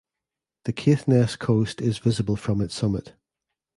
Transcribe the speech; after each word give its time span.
The 0.65 0.73
Caithness 0.73 1.35
coast 1.37 1.79
is 1.79 1.99
visible 1.99 2.35
from 2.35 2.59
its 2.59 2.73
summit. 2.73 3.13